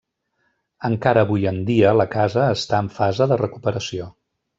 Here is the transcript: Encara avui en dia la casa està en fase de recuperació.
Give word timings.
Encara 0.87 1.23
avui 1.27 1.45
en 1.51 1.59
dia 1.67 1.91
la 1.97 2.07
casa 2.13 2.45
està 2.55 2.79
en 2.85 2.89
fase 2.97 3.29
de 3.33 3.39
recuperació. 3.43 4.09